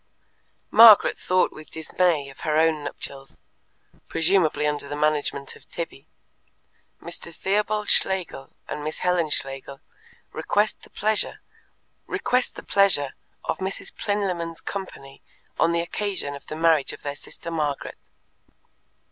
[0.71, 3.43] Margaret thought with dismay of her own nuptials
[4.09, 6.07] presumably under the management of Tibby.
[6.99, 7.31] "Mr.
[7.31, 9.79] Theobald Schlegel and Miss Helen Schlegel
[10.33, 11.35] request the pleasure
[12.09, 12.17] of
[13.67, 13.93] Mrs.
[13.95, 15.21] Plynlimmon's company
[15.59, 17.99] on the occasion of the marriage of their sister Margaret."